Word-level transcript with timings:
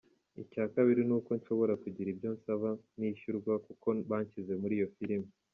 "Icya 0.41 0.65
kabiri, 0.73 1.01
ni 1.05 1.13
uko 1.17 1.31
nshobora 1.39 1.73
kugira 1.83 2.07
ibyo 2.13 2.29
nsaba 2.37 2.69
nishyurwa 2.97 3.53
kuko 3.65 3.87
banshyize 4.09 4.53
muri 4.61 4.73
iyo 4.79 4.87
filime. 4.95 5.29